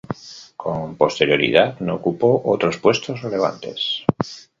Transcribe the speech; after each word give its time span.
Con 0.57 0.97
posterioridad 0.97 1.79
no 1.79 1.93
ocupó 1.93 2.41
otros 2.45 2.77
puestos 2.79 3.21
relevantes. 3.21 4.03